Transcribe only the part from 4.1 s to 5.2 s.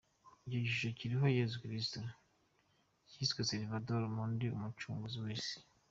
Mundi— ’Umucunguzi